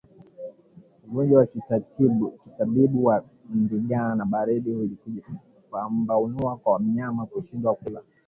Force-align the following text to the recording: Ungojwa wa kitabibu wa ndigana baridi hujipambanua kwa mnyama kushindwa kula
Ungojwa 1.07 1.39
wa 1.39 1.45
kitabibu 2.43 3.05
wa 3.05 3.23
ndigana 3.49 4.25
baridi 4.25 4.71
hujipambanua 4.73 6.57
kwa 6.57 6.79
mnyama 6.79 7.25
kushindwa 7.25 7.73
kula 7.75 8.01